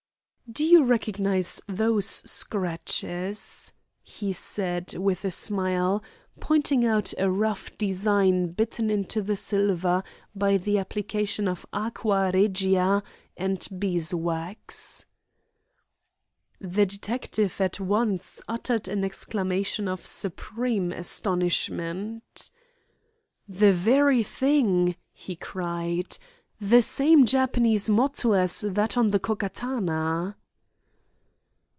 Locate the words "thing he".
24.21-25.37